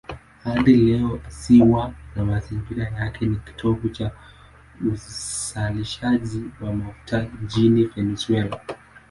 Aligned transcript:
Hadi 0.43 0.75
leo 0.75 1.21
ziwa 1.29 1.93
na 2.15 2.25
mazingira 2.25 2.83
yake 2.83 3.25
ni 3.25 3.35
kitovu 3.35 3.89
cha 3.89 4.11
uzalishaji 4.93 6.43
wa 6.61 6.73
mafuta 6.73 7.27
nchini 7.43 7.85
Venezuela. 7.85 8.61